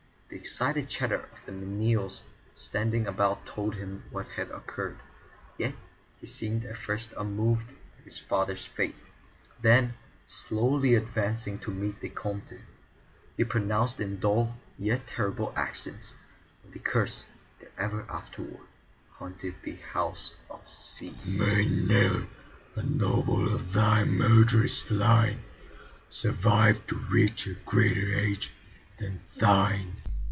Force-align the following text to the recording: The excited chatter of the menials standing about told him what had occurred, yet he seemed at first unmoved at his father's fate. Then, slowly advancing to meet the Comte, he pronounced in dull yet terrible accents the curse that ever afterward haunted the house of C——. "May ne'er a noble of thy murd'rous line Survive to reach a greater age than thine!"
The 0.29 0.37
excited 0.37 0.87
chatter 0.87 1.27
of 1.33 1.45
the 1.45 1.51
menials 1.51 2.23
standing 2.55 3.05
about 3.05 3.45
told 3.45 3.75
him 3.75 4.03
what 4.11 4.29
had 4.29 4.49
occurred, 4.49 4.99
yet 5.57 5.75
he 6.21 6.25
seemed 6.25 6.63
at 6.63 6.77
first 6.77 7.13
unmoved 7.17 7.73
at 7.99 8.05
his 8.05 8.17
father's 8.17 8.65
fate. 8.65 8.95
Then, 9.61 9.95
slowly 10.27 10.95
advancing 10.95 11.59
to 11.59 11.71
meet 11.73 11.99
the 11.99 12.07
Comte, 12.07 12.61
he 13.35 13.43
pronounced 13.43 13.99
in 13.99 14.21
dull 14.21 14.55
yet 14.79 15.05
terrible 15.05 15.51
accents 15.57 16.15
the 16.63 16.79
curse 16.79 17.25
that 17.59 17.73
ever 17.77 18.09
afterward 18.09 18.67
haunted 19.09 19.55
the 19.63 19.75
house 19.75 20.35
of 20.49 20.65
C——. 20.65 21.13
"May 21.25 21.67
ne'er 21.67 22.25
a 22.77 22.83
noble 22.83 23.53
of 23.53 23.73
thy 23.73 24.05
murd'rous 24.05 24.89
line 24.91 25.41
Survive 26.07 26.87
to 26.87 26.95
reach 26.95 27.47
a 27.47 27.55
greater 27.65 28.13
age 28.15 28.53
than 28.97 29.19
thine!" 29.35 29.97